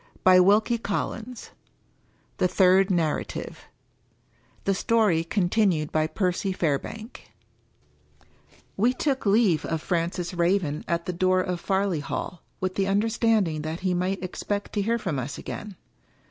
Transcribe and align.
254 0.25 0.47
Wilkie 0.47 0.77
Collins 0.81 1.51
THE 2.37 2.47
THIRD 2.47 2.89
NARRATIVE 2.89 3.65
THE 4.63 4.73
STORY 4.73 5.23
CONTINUED 5.23 5.91
BY 5.91 6.07
PERCY 6.07 6.53
FAIRBANK 6.53 7.19
XIV 7.21 8.23
We 8.77 8.93
took 8.95 9.27
leave 9.27 9.63
of 9.63 9.79
Francis 9.79 10.33
Raven 10.33 10.83
at 10.87 11.05
the 11.05 11.13
door 11.13 11.41
of 11.41 11.59
Farleigh 11.61 12.01
Hall, 12.01 12.41
with 12.59 12.73
the 12.73 12.87
understanding 12.87 13.61
that 13.61 13.81
he 13.81 13.93
might 13.93 14.23
expect 14.23 14.73
to 14.73 14.81
hear 14.81 14.97
from 14.97 15.19
us 15.19 15.37
again. 15.37 15.75